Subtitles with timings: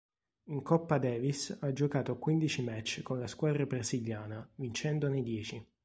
[0.45, 5.63] In Coppa Davis ha giocato quindici match con la squadra brasiliana vincendone dieci.